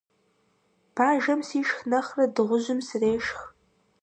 Бажэм 0.95 1.41
сишх 1.47 1.77
нэхърэ 1.89 2.25
дыгъужьым 2.35 2.79
срешх. 2.87 3.39